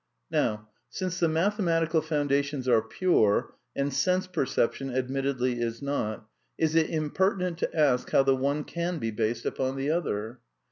[0.33, 6.27] Ifow, since the mathematical foundations are pure, and sense perception admittedly is not,
[6.57, 10.39] is it impertinent to ask how the one can be based upon the other